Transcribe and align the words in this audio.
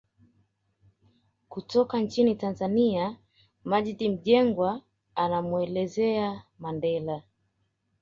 Kutoka 1.49 1.99
nchini 1.99 2.35
Tanzania 2.35 3.17
Maggid 3.63 4.01
Mjengwa 4.09 4.81
anamuelezea 5.15 6.43
Mandela 6.59 7.23